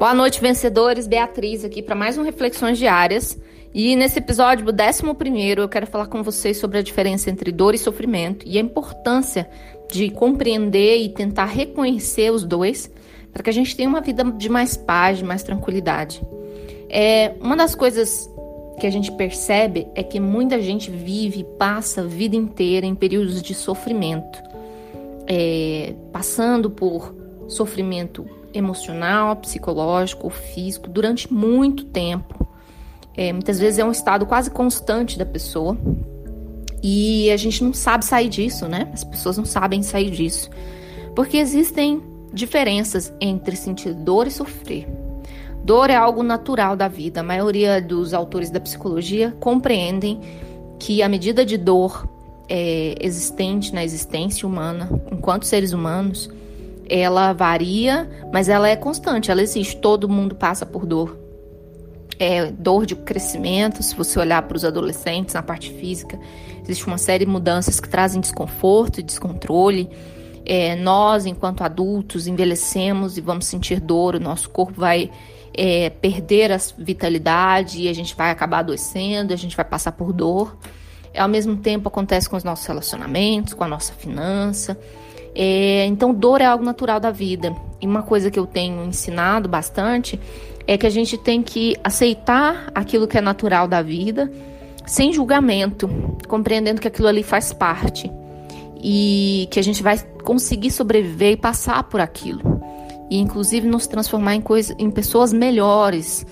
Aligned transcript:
Boa 0.00 0.14
noite, 0.14 0.40
vencedores. 0.40 1.06
Beatriz 1.06 1.62
aqui 1.62 1.82
para 1.82 1.94
mais 1.94 2.16
um 2.16 2.22
Reflexões 2.22 2.78
Diárias. 2.78 3.38
E 3.74 3.94
nesse 3.94 4.18
episódio, 4.18 4.66
o 4.66 4.70
11, 4.70 5.60
eu 5.60 5.68
quero 5.68 5.86
falar 5.86 6.06
com 6.06 6.22
vocês 6.22 6.56
sobre 6.56 6.78
a 6.78 6.82
diferença 6.82 7.28
entre 7.28 7.52
dor 7.52 7.74
e 7.74 7.78
sofrimento 7.78 8.48
e 8.48 8.56
a 8.56 8.62
importância 8.62 9.46
de 9.92 10.08
compreender 10.08 11.02
e 11.02 11.10
tentar 11.10 11.44
reconhecer 11.44 12.32
os 12.32 12.44
dois 12.44 12.90
para 13.30 13.42
que 13.42 13.50
a 13.50 13.52
gente 13.52 13.76
tenha 13.76 13.90
uma 13.90 14.00
vida 14.00 14.24
de 14.24 14.48
mais 14.48 14.74
paz, 14.74 15.18
de 15.18 15.24
mais 15.24 15.42
tranquilidade. 15.42 16.22
É, 16.88 17.34
uma 17.38 17.54
das 17.54 17.74
coisas 17.74 18.26
que 18.80 18.86
a 18.86 18.90
gente 18.90 19.12
percebe 19.12 19.86
é 19.94 20.02
que 20.02 20.18
muita 20.18 20.62
gente 20.62 20.90
vive, 20.90 21.44
passa 21.58 22.00
a 22.00 22.04
vida 22.04 22.34
inteira 22.34 22.86
em 22.86 22.94
períodos 22.94 23.42
de 23.42 23.52
sofrimento, 23.52 24.42
é, 25.26 25.92
passando 26.10 26.70
por 26.70 27.14
sofrimento 27.46 28.39
emocional, 28.52 29.36
psicológico, 29.36 30.30
físico 30.30 30.88
durante 30.88 31.32
muito 31.32 31.84
tempo. 31.84 32.46
É, 33.16 33.32
muitas 33.32 33.58
vezes 33.58 33.78
é 33.78 33.84
um 33.84 33.90
estado 33.90 34.24
quase 34.26 34.50
constante 34.50 35.18
da 35.18 35.26
pessoa 35.26 35.76
e 36.82 37.30
a 37.30 37.36
gente 37.36 37.62
não 37.62 37.74
sabe 37.74 38.04
sair 38.04 38.28
disso, 38.28 38.66
né? 38.66 38.88
As 38.92 39.04
pessoas 39.04 39.36
não 39.36 39.44
sabem 39.44 39.82
sair 39.82 40.10
disso 40.10 40.50
porque 41.14 41.36
existem 41.36 42.02
diferenças 42.32 43.12
entre 43.20 43.56
sentir 43.56 43.92
dor 43.92 44.26
e 44.26 44.30
sofrer. 44.30 44.86
Dor 45.64 45.90
é 45.90 45.96
algo 45.96 46.22
natural 46.22 46.76
da 46.76 46.88
vida. 46.88 47.20
A 47.20 47.22
maioria 47.22 47.80
dos 47.80 48.14
autores 48.14 48.50
da 48.50 48.60
psicologia 48.60 49.36
compreendem 49.40 50.20
que 50.78 51.02
a 51.02 51.08
medida 51.08 51.44
de 51.44 51.58
dor 51.58 52.08
é, 52.48 52.94
existente 53.00 53.74
na 53.74 53.84
existência 53.84 54.48
humana, 54.48 54.88
enquanto 55.12 55.44
seres 55.44 55.72
humanos, 55.72 56.30
ela 56.90 57.32
varia, 57.32 58.10
mas 58.32 58.48
ela 58.48 58.68
é 58.68 58.74
constante, 58.74 59.30
ela 59.30 59.40
existe. 59.40 59.76
Todo 59.76 60.08
mundo 60.08 60.34
passa 60.34 60.66
por 60.66 60.84
dor. 60.84 61.16
É 62.18 62.50
dor 62.50 62.84
de 62.84 62.96
crescimento, 62.96 63.82
se 63.82 63.94
você 63.94 64.18
olhar 64.18 64.42
para 64.42 64.56
os 64.56 64.64
adolescentes 64.64 65.34
na 65.34 65.42
parte 65.42 65.72
física, 65.72 66.18
existe 66.62 66.86
uma 66.86 66.98
série 66.98 67.24
de 67.24 67.30
mudanças 67.30 67.80
que 67.80 67.88
trazem 67.88 68.20
desconforto 68.20 69.00
e 69.00 69.02
descontrole. 69.02 69.88
É, 70.44 70.74
nós, 70.74 71.24
enquanto 71.24 71.62
adultos, 71.62 72.26
envelhecemos 72.26 73.16
e 73.16 73.20
vamos 73.20 73.46
sentir 73.46 73.80
dor, 73.80 74.16
o 74.16 74.20
nosso 74.20 74.50
corpo 74.50 74.78
vai 74.78 75.10
é, 75.54 75.88
perder 75.88 76.52
a 76.52 76.58
vitalidade 76.76 77.82
e 77.82 77.88
a 77.88 77.92
gente 77.92 78.14
vai 78.14 78.30
acabar 78.30 78.58
adoecendo, 78.58 79.32
a 79.32 79.36
gente 79.36 79.56
vai 79.56 79.64
passar 79.64 79.92
por 79.92 80.12
dor. 80.12 80.58
Ao 81.16 81.28
mesmo 81.28 81.56
tempo 81.56 81.88
acontece 81.88 82.28
com 82.28 82.36
os 82.36 82.44
nossos 82.44 82.66
relacionamentos, 82.66 83.54
com 83.54 83.64
a 83.64 83.68
nossa 83.68 83.92
finança. 83.92 84.78
É, 85.34 85.84
então, 85.86 86.12
dor 86.12 86.40
é 86.40 86.46
algo 86.46 86.64
natural 86.64 86.98
da 86.98 87.10
vida. 87.10 87.54
E 87.80 87.86
uma 87.86 88.02
coisa 88.02 88.30
que 88.30 88.38
eu 88.38 88.46
tenho 88.46 88.84
ensinado 88.84 89.48
bastante 89.48 90.18
é 90.66 90.76
que 90.76 90.86
a 90.86 90.90
gente 90.90 91.16
tem 91.16 91.42
que 91.42 91.76
aceitar 91.82 92.70
aquilo 92.74 93.08
que 93.08 93.18
é 93.18 93.20
natural 93.20 93.66
da 93.66 93.82
vida, 93.82 94.30
sem 94.86 95.12
julgamento, 95.12 95.88
compreendendo 96.28 96.80
que 96.80 96.88
aquilo 96.88 97.08
ali 97.08 97.22
faz 97.22 97.52
parte 97.52 98.10
e 98.82 99.48
que 99.50 99.58
a 99.58 99.62
gente 99.62 99.82
vai 99.82 99.98
conseguir 100.24 100.70
sobreviver 100.70 101.32
e 101.32 101.36
passar 101.36 101.82
por 101.84 102.00
aquilo. 102.00 102.60
E 103.10 103.18
inclusive 103.18 103.66
nos 103.66 103.86
transformar 103.86 104.36
em, 104.36 104.44
em 104.78 104.90
pessoas 104.90 105.32
melhores 105.32 106.24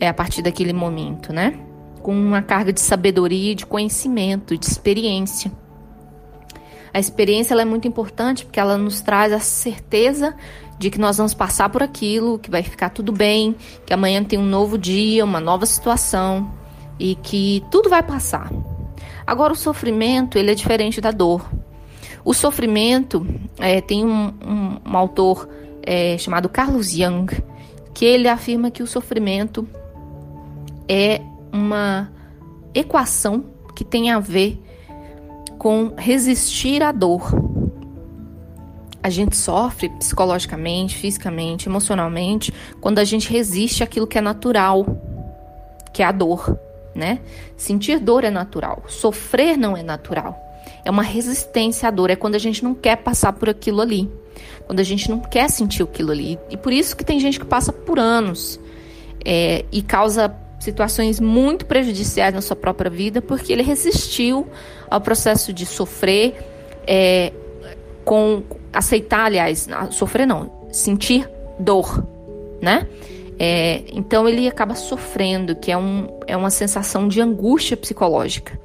é, 0.00 0.08
a 0.08 0.14
partir 0.14 0.42
daquele 0.42 0.72
momento, 0.72 1.32
né? 1.32 1.58
Com 2.02 2.12
uma 2.12 2.42
carga 2.42 2.72
de 2.72 2.80
sabedoria, 2.80 3.54
de 3.54 3.64
conhecimento, 3.66 4.56
de 4.56 4.66
experiência. 4.66 5.52
A 6.94 7.00
experiência 7.00 7.54
é 7.54 7.64
muito 7.64 7.88
importante 7.88 8.44
porque 8.44 8.60
ela 8.60 8.76
nos 8.76 9.00
traz 9.00 9.32
a 9.32 9.40
certeza 9.40 10.34
de 10.78 10.90
que 10.90 10.98
nós 10.98 11.16
vamos 11.16 11.32
passar 11.32 11.68
por 11.70 11.82
aquilo, 11.82 12.38
que 12.38 12.50
vai 12.50 12.62
ficar 12.62 12.90
tudo 12.90 13.12
bem, 13.12 13.56
que 13.86 13.94
amanhã 13.94 14.22
tem 14.22 14.38
um 14.38 14.44
novo 14.44 14.76
dia, 14.76 15.24
uma 15.24 15.40
nova 15.40 15.64
situação 15.64 16.50
e 16.98 17.14
que 17.14 17.62
tudo 17.70 17.88
vai 17.88 18.02
passar. 18.02 18.50
Agora 19.26 19.52
o 19.52 19.56
sofrimento 19.56 20.36
ele 20.36 20.50
é 20.50 20.54
diferente 20.54 21.00
da 21.00 21.10
dor. 21.10 21.48
O 22.24 22.34
sofrimento 22.34 23.26
é, 23.58 23.80
tem 23.80 24.04
um, 24.04 24.34
um, 24.44 24.80
um 24.84 24.96
autor 24.96 25.48
é, 25.82 26.18
chamado 26.18 26.48
Carlos 26.48 26.90
Jung 26.90 27.26
que 27.94 28.04
ele 28.04 28.28
afirma 28.28 28.70
que 28.70 28.82
o 28.82 28.86
sofrimento 28.86 29.66
é 30.88 31.20
uma 31.52 32.10
equação 32.74 33.44
que 33.74 33.84
tem 33.84 34.10
a 34.10 34.18
ver 34.18 34.60
com 35.62 35.92
resistir 35.96 36.82
à 36.82 36.90
dor. 36.90 37.30
A 39.00 39.08
gente 39.08 39.36
sofre 39.36 39.88
psicologicamente, 39.90 40.96
fisicamente, 40.96 41.68
emocionalmente, 41.68 42.52
quando 42.80 42.98
a 42.98 43.04
gente 43.04 43.30
resiste 43.30 43.80
àquilo 43.80 44.04
que 44.04 44.18
é 44.18 44.20
natural, 44.20 44.84
que 45.92 46.02
é 46.02 46.04
a 46.04 46.10
dor, 46.10 46.58
né? 46.92 47.20
Sentir 47.56 48.00
dor 48.00 48.24
é 48.24 48.30
natural, 48.30 48.82
sofrer 48.88 49.56
não 49.56 49.76
é 49.76 49.84
natural. 49.84 50.36
É 50.84 50.90
uma 50.90 51.04
resistência 51.04 51.86
à 51.86 51.92
dor, 51.92 52.10
é 52.10 52.16
quando 52.16 52.34
a 52.34 52.40
gente 52.40 52.64
não 52.64 52.74
quer 52.74 52.96
passar 52.96 53.32
por 53.32 53.48
aquilo 53.48 53.80
ali, 53.80 54.10
quando 54.66 54.80
a 54.80 54.84
gente 54.84 55.08
não 55.08 55.20
quer 55.20 55.48
sentir 55.48 55.84
aquilo 55.84 56.10
ali. 56.10 56.40
E 56.50 56.56
por 56.56 56.72
isso 56.72 56.96
que 56.96 57.04
tem 57.04 57.20
gente 57.20 57.38
que 57.38 57.46
passa 57.46 57.72
por 57.72 58.00
anos 58.00 58.58
é, 59.24 59.64
e 59.70 59.80
causa 59.80 60.28
situações 60.62 61.20
muito 61.20 61.66
prejudiciais 61.66 62.32
na 62.34 62.40
sua 62.40 62.56
própria 62.56 62.90
vida, 62.90 63.20
porque 63.20 63.52
ele 63.52 63.62
resistiu 63.62 64.46
ao 64.90 65.00
processo 65.00 65.52
de 65.52 65.66
sofrer, 65.66 66.36
é, 66.86 67.32
com 68.04 68.42
aceitar, 68.72 69.26
aliás, 69.26 69.68
sofrer 69.90 70.26
não, 70.26 70.50
sentir 70.70 71.28
dor, 71.58 72.06
né? 72.60 72.86
É, 73.38 73.82
então 73.92 74.28
ele 74.28 74.46
acaba 74.46 74.74
sofrendo, 74.74 75.56
que 75.56 75.72
é, 75.72 75.76
um, 75.76 76.06
é 76.26 76.36
uma 76.36 76.50
sensação 76.50 77.08
de 77.08 77.20
angústia 77.20 77.76
psicológica. 77.76 78.58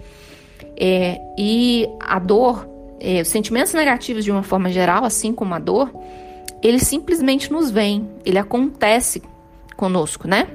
É, 0.80 1.20
e 1.38 1.88
a 2.00 2.20
dor, 2.20 2.70
é, 3.00 3.22
os 3.22 3.28
sentimentos 3.28 3.74
negativos 3.74 4.24
de 4.24 4.32
uma 4.32 4.44
forma 4.44 4.70
geral, 4.70 5.04
assim 5.04 5.34
como 5.34 5.54
a 5.56 5.60
dor, 5.60 5.92
ele 6.62 6.80
simplesmente 6.80 7.52
nos 7.52 7.72
vem, 7.72 8.08
ele 8.24 8.38
acontece 8.38 9.24
conosco, 9.76 10.28
né? 10.28 10.48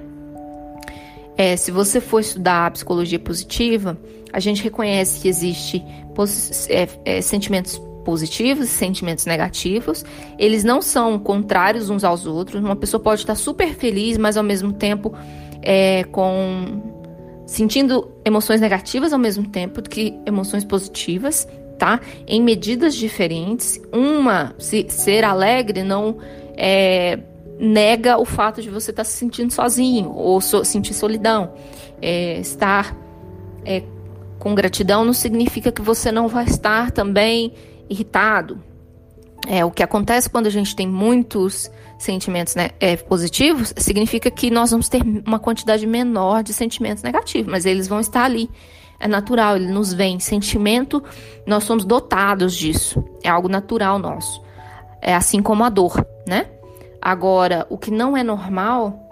É, 1.37 1.57
se 1.57 1.71
você 1.71 2.01
for 2.01 2.21
estudar 2.21 2.67
a 2.67 2.71
psicologia 2.71 3.19
positiva, 3.19 3.99
a 4.33 4.41
gente 4.41 4.63
reconhece 4.63 5.21
que 5.21 5.29
existe 5.29 5.83
é, 6.69 6.89
é, 7.05 7.21
sentimentos 7.21 7.81
positivos 8.05 8.67
e 8.67 8.69
sentimentos 8.69 9.27
negativos. 9.27 10.05
Eles 10.39 10.65
não 10.65 10.83
são 10.83 11.19
contrários 11.19 11.91
uns 11.91 12.05
aos 12.05 12.27
outros. 12.27 12.63
Uma 12.63 12.77
pessoa 12.77 13.01
pode 13.01 13.21
estar 13.21 13.35
super 13.35 13.75
feliz, 13.75 14.19
mas 14.19 14.37
ao 14.37 14.43
mesmo 14.43 14.73
tempo 14.73 15.15
é, 15.63 16.05
com 16.05 16.83
sentindo 17.47 18.11
emoções 18.25 18.61
negativas 18.61 19.13
ao 19.13 19.19
mesmo 19.19 19.47
tempo 19.49 19.83
que 19.83 20.19
emoções 20.25 20.65
positivas, 20.65 21.47
tá? 21.79 22.01
Em 22.27 22.41
medidas 22.41 22.95
diferentes. 22.95 23.81
Uma, 23.93 24.55
se 24.59 24.87
ser 24.89 25.25
alegre 25.25 25.83
não 25.83 26.17
é, 26.57 27.19
nega 27.63 28.19
o 28.19 28.25
fato 28.25 28.61
de 28.61 28.69
você 28.69 28.91
estar 28.91 29.05
se 29.05 29.13
sentindo 29.13 29.53
sozinho 29.53 30.11
ou 30.11 30.41
so, 30.41 30.65
sentir 30.65 30.95
solidão. 30.95 31.55
É, 32.01 32.41
estar 32.41 32.97
é, 33.65 33.85
com 34.41 34.53
gratidão 34.53 35.05
não 35.05 35.13
significa 35.13 35.71
que 35.71 35.81
você 35.81 36.11
não 36.11 36.27
vai 36.27 36.45
estar 36.45 36.91
também 36.91 37.55
irritado. 37.89 38.61
É, 39.47 39.65
o 39.65 39.71
que 39.71 39.83
acontece 39.83 40.29
quando 40.29 40.49
a 40.49 40.51
gente 40.51 40.75
tem 40.75 40.89
muitos 40.89 41.71
sentimentos 41.99 42.57
né, 42.57 42.71
é, 42.81 42.97
positivos 42.97 43.73
significa 43.77 44.29
que 44.29 44.51
nós 44.51 44.73
vamos 44.73 44.89
ter 44.89 45.01
uma 45.25 45.39
quantidade 45.39 45.87
menor 45.87 46.43
de 46.43 46.53
sentimentos 46.53 47.05
negativos, 47.05 47.51
mas 47.51 47.65
eles 47.65 47.87
vão 47.87 48.01
estar 48.01 48.25
ali. 48.25 48.51
É 48.99 49.07
natural, 49.07 49.57
ele 49.57 49.69
nos 49.69 49.93
vem. 49.93 50.19
Sentimento, 50.19 51.03
nós 51.47 51.63
somos 51.63 51.85
dotados 51.85 52.55
disso. 52.55 53.05
É 53.23 53.29
algo 53.29 53.49
natural 53.49 54.01
nosso. 54.01 54.43
É 55.01 55.15
assim 55.15 55.41
como 55.41 55.63
a 55.65 55.69
dor, 55.69 56.05
né? 56.27 56.47
Agora, 57.03 57.67
o 57.69 57.77
que 57.77 57.91
não 57.91 58.17
é 58.17 58.23
normal 58.23 59.03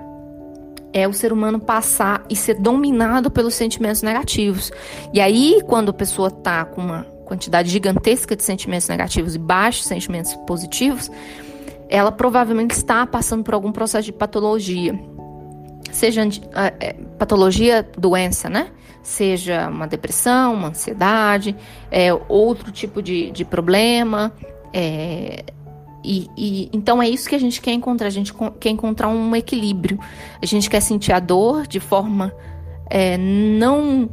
é 0.92 1.08
o 1.08 1.12
ser 1.12 1.32
humano 1.32 1.58
passar 1.58 2.24
e 2.30 2.36
ser 2.36 2.54
dominado 2.54 3.32
pelos 3.32 3.54
sentimentos 3.54 4.00
negativos. 4.00 4.70
E 5.12 5.20
aí, 5.20 5.60
quando 5.66 5.90
a 5.90 5.92
pessoa 5.92 6.28
está 6.28 6.64
com 6.64 6.80
uma 6.80 7.02
quantidade 7.24 7.68
gigantesca 7.68 8.36
de 8.36 8.44
sentimentos 8.44 8.88
negativos 8.88 9.34
e 9.34 9.38
baixos 9.38 9.86
sentimentos 9.86 10.34
positivos, 10.46 11.10
ela 11.88 12.12
provavelmente 12.12 12.72
está 12.72 13.04
passando 13.06 13.42
por 13.42 13.54
algum 13.54 13.72
processo 13.72 14.04
de 14.04 14.12
patologia. 14.12 14.96
Seja 15.90 16.22
é, 16.78 16.92
patologia, 17.18 17.88
doença, 17.98 18.48
né? 18.48 18.68
Seja 19.02 19.68
uma 19.68 19.88
depressão, 19.88 20.54
uma 20.54 20.68
ansiedade, 20.68 21.56
é, 21.90 22.14
outro 22.28 22.70
tipo 22.70 23.02
de, 23.02 23.32
de 23.32 23.44
problema, 23.44 24.32
é, 24.72 25.44
e, 26.04 26.28
e, 26.36 26.70
então 26.72 27.02
é 27.02 27.08
isso 27.08 27.28
que 27.28 27.34
a 27.34 27.38
gente 27.38 27.60
quer 27.60 27.72
encontrar. 27.72 28.06
A 28.06 28.10
gente 28.10 28.32
quer 28.58 28.70
encontrar 28.70 29.08
um 29.08 29.34
equilíbrio. 29.36 29.98
A 30.40 30.46
gente 30.46 30.68
quer 30.68 30.80
sentir 30.80 31.12
a 31.12 31.20
dor 31.20 31.66
de 31.66 31.80
forma 31.80 32.34
é, 32.88 33.16
não 33.18 34.08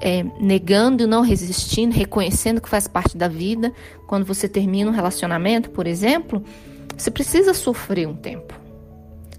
é, 0.00 0.24
negando, 0.40 1.06
não 1.06 1.22
resistindo, 1.22 1.94
reconhecendo 1.94 2.60
que 2.60 2.68
faz 2.68 2.88
parte 2.88 3.16
da 3.16 3.28
vida. 3.28 3.72
Quando 4.06 4.24
você 4.24 4.48
termina 4.48 4.90
um 4.90 4.94
relacionamento, 4.94 5.70
por 5.70 5.86
exemplo, 5.86 6.42
você 6.96 7.10
precisa 7.10 7.52
sofrer 7.52 8.06
um 8.08 8.14
tempo. 8.14 8.54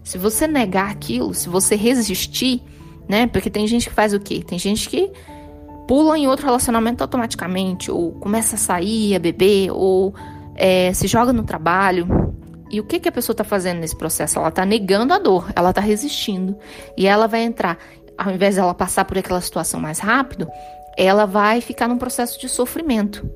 Se 0.03 0.17
você 0.17 0.47
negar 0.47 0.89
aquilo, 0.89 1.33
se 1.33 1.49
você 1.49 1.75
resistir, 1.75 2.61
né? 3.09 3.27
Porque 3.27 3.49
tem 3.49 3.67
gente 3.67 3.89
que 3.89 3.93
faz 3.93 4.13
o 4.13 4.19
quê? 4.19 4.43
Tem 4.45 4.57
gente 4.57 4.87
que 4.87 5.11
pula 5.87 6.17
em 6.17 6.27
outro 6.27 6.45
relacionamento 6.45 7.01
automaticamente, 7.01 7.89
ou 7.89 8.11
começa 8.13 8.55
a 8.55 8.59
sair, 8.59 9.15
a 9.15 9.19
beber, 9.19 9.71
ou 9.71 10.13
é, 10.57 10.91
se 10.93 11.07
joga 11.07 11.31
no 11.31 11.43
trabalho. 11.43 12.33
E 12.69 12.81
o 12.81 12.83
que, 12.83 12.99
que 12.99 13.07
a 13.07 13.11
pessoa 13.11 13.33
está 13.33 13.43
fazendo 13.43 13.79
nesse 13.79 13.95
processo? 13.95 14.39
Ela 14.39 14.49
está 14.49 14.65
negando 14.65 15.13
a 15.13 15.19
dor, 15.19 15.49
ela 15.55 15.69
está 15.69 15.79
resistindo. 15.79 16.57
E 16.97 17.07
ela 17.07 17.27
vai 17.27 17.43
entrar, 17.43 17.77
ao 18.17 18.33
invés 18.33 18.55
dela 18.55 18.73
passar 18.73 19.05
por 19.05 19.17
aquela 19.17 19.39
situação 19.39 19.79
mais 19.79 19.99
rápido, 19.99 20.47
ela 20.97 21.25
vai 21.25 21.61
ficar 21.61 21.87
num 21.87 21.97
processo 21.97 22.39
de 22.39 22.49
sofrimento, 22.49 23.29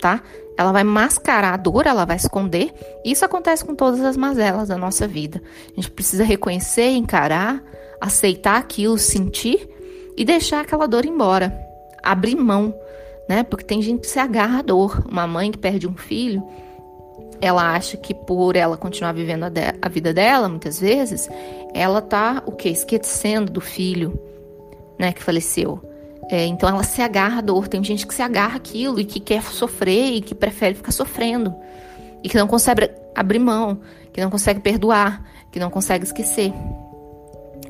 tá? 0.00 0.20
Ela 0.58 0.72
vai 0.72 0.84
mascarar 0.84 1.54
a 1.54 1.56
dor, 1.56 1.86
ela 1.86 2.04
vai 2.04 2.16
esconder. 2.16 2.74
Isso 3.04 3.24
acontece 3.24 3.64
com 3.64 3.74
todas 3.74 4.00
as 4.02 4.16
mazelas 4.16 4.68
da 4.68 4.76
nossa 4.76 5.06
vida. 5.06 5.40
A 5.72 5.80
gente 5.80 5.90
precisa 5.90 6.24
reconhecer, 6.24 6.90
encarar, 6.90 7.62
aceitar 8.00 8.58
aquilo, 8.58 8.98
sentir 8.98 9.68
e 10.16 10.24
deixar 10.24 10.60
aquela 10.60 10.86
dor 10.86 11.04
embora. 11.04 11.56
Abrir 12.02 12.36
mão, 12.36 12.74
né? 13.28 13.42
Porque 13.42 13.64
tem 13.64 13.80
gente 13.80 14.00
que 14.00 14.06
se 14.06 14.18
agarra 14.18 14.58
à 14.58 14.62
dor. 14.62 15.04
Uma 15.10 15.26
mãe 15.26 15.50
que 15.50 15.58
perde 15.58 15.86
um 15.86 15.96
filho, 15.96 16.42
ela 17.40 17.74
acha 17.74 17.96
que 17.96 18.14
por 18.14 18.56
ela 18.56 18.76
continuar 18.76 19.12
vivendo 19.12 19.44
a, 19.44 19.48
de, 19.48 19.60
a 19.80 19.88
vida 19.88 20.12
dela, 20.12 20.48
muitas 20.48 20.80
vezes, 20.80 21.28
ela 21.74 22.00
tá 22.00 22.42
o 22.46 22.52
quê? 22.52 22.70
Esquecendo 22.70 23.52
do 23.52 23.60
filho, 23.60 24.18
né, 24.98 25.12
que 25.12 25.22
faleceu. 25.22 25.80
É, 26.30 26.46
então 26.46 26.68
ela 26.68 26.82
se 26.82 27.02
agarra 27.02 27.38
à 27.38 27.42
dor. 27.42 27.68
Tem 27.68 27.82
gente 27.84 28.06
que 28.06 28.14
se 28.14 28.22
agarra 28.22 28.56
aquilo 28.56 28.98
e 29.00 29.04
que 29.04 29.20
quer 29.20 29.42
sofrer 29.42 30.14
e 30.14 30.20
que 30.20 30.34
prefere 30.34 30.74
ficar 30.74 30.92
sofrendo. 30.92 31.54
E 32.22 32.28
que 32.28 32.36
não 32.36 32.46
consegue 32.46 32.90
abrir 33.14 33.38
mão, 33.38 33.80
que 34.12 34.20
não 34.20 34.30
consegue 34.30 34.60
perdoar, 34.60 35.22
que 35.52 35.60
não 35.60 35.68
consegue 35.68 36.04
esquecer. 36.04 36.52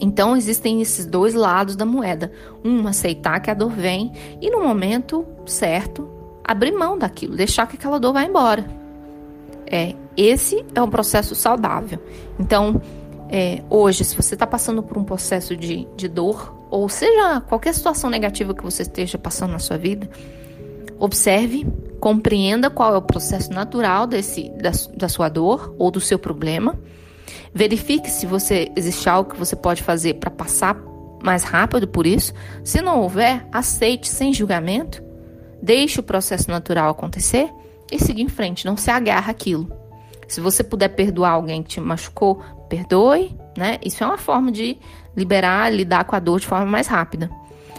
Então 0.00 0.36
existem 0.36 0.82
esses 0.82 1.06
dois 1.06 1.34
lados 1.34 1.76
da 1.76 1.84
moeda. 1.84 2.32
Um, 2.64 2.86
aceitar 2.86 3.40
que 3.40 3.50
a 3.50 3.54
dor 3.54 3.70
vem 3.70 4.12
e 4.40 4.50
no 4.50 4.62
momento 4.62 5.24
certo, 5.46 6.08
abrir 6.42 6.72
mão 6.72 6.98
daquilo, 6.98 7.36
deixar 7.36 7.66
que 7.66 7.76
aquela 7.76 7.98
dor 7.98 8.12
vá 8.12 8.24
embora. 8.24 8.64
É, 9.66 9.94
esse 10.16 10.64
é 10.74 10.82
um 10.82 10.90
processo 10.90 11.34
saudável. 11.34 11.98
Então, 12.38 12.80
é, 13.28 13.62
hoje, 13.70 14.04
se 14.04 14.14
você 14.14 14.34
está 14.34 14.46
passando 14.46 14.82
por 14.82 14.98
um 14.98 15.04
processo 15.04 15.56
de, 15.56 15.88
de 15.96 16.08
dor, 16.08 16.54
ou 16.70 16.88
seja, 16.88 17.40
qualquer 17.40 17.72
situação 17.74 18.10
negativa 18.10 18.54
que 18.54 18.62
você 18.62 18.82
esteja 18.82 19.16
passando 19.16 19.52
na 19.52 19.58
sua 19.58 19.78
vida, 19.78 20.08
observe, 20.98 21.66
compreenda 21.98 22.68
qual 22.68 22.94
é 22.94 22.98
o 22.98 23.02
processo 23.02 23.52
natural 23.52 24.06
desse, 24.06 24.50
da, 24.50 24.70
da 24.96 25.08
sua 25.08 25.28
dor 25.28 25.74
ou 25.78 25.90
do 25.90 26.00
seu 26.00 26.18
problema. 26.18 26.78
Verifique 27.52 28.10
se 28.10 28.26
você 28.26 28.70
existe 28.76 29.08
algo 29.08 29.30
que 29.30 29.38
você 29.38 29.54
pode 29.56 29.82
fazer 29.82 30.14
para 30.14 30.30
passar 30.30 30.76
mais 31.22 31.42
rápido 31.42 31.88
por 31.88 32.06
isso. 32.06 32.32
Se 32.62 32.80
não 32.80 33.00
houver, 33.00 33.46
aceite 33.50 34.08
sem 34.08 34.32
julgamento, 34.32 35.02
deixe 35.62 35.98
o 35.98 36.02
processo 36.02 36.50
natural 36.50 36.90
acontecer 36.90 37.50
e 37.90 37.98
siga 37.98 38.20
em 38.20 38.28
frente, 38.28 38.66
não 38.66 38.76
se 38.76 38.90
agarra 38.90 39.30
aquilo. 39.30 39.70
Se 40.28 40.40
você 40.40 40.62
puder 40.62 40.88
perdoar 40.88 41.32
alguém 41.32 41.62
que 41.62 41.70
te 41.70 41.80
machucou, 41.80 42.42
perdoe, 42.68 43.36
né? 43.56 43.78
Isso 43.84 44.02
é 44.02 44.06
uma 44.06 44.18
forma 44.18 44.50
de 44.50 44.78
liberar, 45.16 45.72
lidar 45.72 46.04
com 46.04 46.16
a 46.16 46.18
dor 46.18 46.40
de 46.40 46.46
forma 46.46 46.66
mais 46.66 46.86
rápida. 46.86 47.30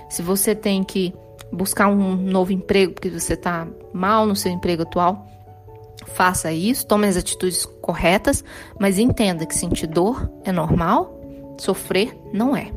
Se 0.10 0.22
você 0.22 0.56
tem 0.56 0.84
que 0.84 1.14
buscar 1.52 1.88
um 1.88 2.16
novo 2.16 2.52
emprego 2.52 2.94
porque 2.94 3.10
você 3.10 3.34
está 3.34 3.68
mal 3.94 4.26
no 4.26 4.36
seu 4.36 4.52
emprego 4.52 4.84
atual, 4.84 5.28
faça 6.06 6.52
isso, 6.52 6.88
tome 6.88 7.08
as 7.08 7.18
atitudes 7.18 7.66
corretas, 7.66 8.44
mas 8.80 8.98
entenda 8.98 9.46
que 9.46 9.56
sentir 9.56 9.88
dor 9.88 10.32
é 10.44 10.52
normal, 10.52 11.20
sofrer 11.58 12.18
não 12.34 12.56
é. 12.56 12.72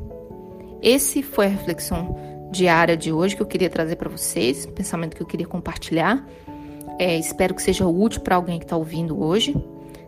Esse 0.83 1.23
foi 1.23 1.47
a 1.47 1.51
reflexão 1.51 2.17
diária 2.51 2.97
de 2.97 3.13
hoje 3.13 3.37
que 3.37 3.43
eu 3.43 3.47
queria 3.47 3.69
trazer 3.69 3.97
para 3.97 4.09
vocês, 4.09 4.67
pensamento 4.67 5.17
que 5.17 5.23
eu 5.23 5.27
queria 5.27 5.47
compartilhar. 5.47 6.25
É, 6.99 7.17
espero 7.17 7.55
que 7.55 7.63
seja 7.63 7.87
útil 7.87 8.21
para 8.23 8.37
alguém 8.37 8.59
que 8.59 8.65
está 8.65 8.77
ouvindo 8.77 9.23
hoje. 9.23 9.55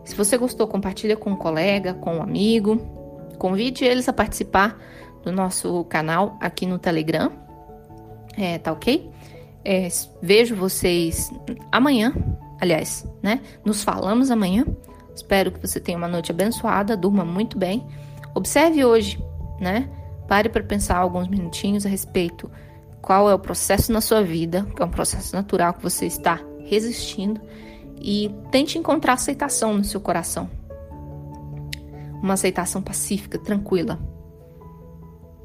Se 0.05 0.14
você 0.14 0.37
gostou, 0.37 0.67
compartilha 0.67 1.17
com 1.17 1.31
um 1.31 1.37
colega, 1.37 1.94
com 1.94 2.17
um 2.17 2.22
amigo. 2.22 2.76
Convide 3.38 3.84
eles 3.84 4.08
a 4.08 4.12
participar 4.12 4.78
do 5.22 5.31
nosso 5.31 5.84
canal 5.84 6.37
aqui 6.40 6.67
no 6.67 6.78
Telegram. 6.78 7.31
É, 8.37 8.58
tá 8.58 8.72
ok? 8.72 9.11
É, 9.64 9.88
vejo 10.22 10.56
vocês 10.56 11.31
amanhã. 11.70 12.12
Aliás, 12.61 13.06
né? 13.22 13.40
Nos 13.64 13.82
falamos 13.82 14.31
amanhã. 14.31 14.64
Espero 15.14 15.52
que 15.52 15.61
você 15.61 15.81
tenha 15.81 15.99
uma 15.99 16.08
noite 16.08 16.31
abençoada, 16.31 16.96
durma 16.96 17.25
muito 17.25 17.58
bem. 17.58 17.87
Observe 18.34 18.84
hoje, 18.84 19.22
né? 19.61 19.88
Pare 20.28 20.49
para 20.49 20.62
pensar 20.62 20.96
alguns 20.96 21.28
minutinhos 21.28 21.84
a 21.84 21.88
respeito 21.88 22.50
qual 23.02 23.28
é 23.28 23.34
o 23.34 23.38
processo 23.38 23.93
na 23.93 24.00
sua 24.00 24.22
vida, 24.22 24.67
que 24.76 24.82
é 24.82 24.84
um 24.84 24.90
processo 24.90 25.34
natural 25.34 25.75
que 25.75 25.82
você 25.82 26.06
está 26.06 26.40
resistindo 26.64 27.40
e 28.00 28.34
tente 28.50 28.78
encontrar 28.78 29.14
aceitação 29.14 29.76
no 29.76 29.84
seu 29.84 30.00
coração. 30.00 30.49
Uma 32.22 32.34
aceitação 32.34 32.82
pacífica, 32.82 33.38
tranquila. 33.38 33.99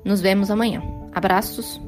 Nos 0.04 0.22
vemos 0.22 0.51
amanhã. 0.51 0.81
Abraços. 1.13 1.81